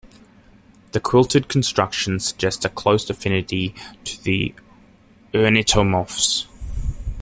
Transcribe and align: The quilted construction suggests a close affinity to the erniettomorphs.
The 0.93 0.99
quilted 0.99 1.47
construction 1.47 2.19
suggests 2.19 2.65
a 2.65 2.69
close 2.69 3.07
affinity 3.07 3.75
to 4.03 4.19
the 4.23 4.55
erniettomorphs. 5.31 6.47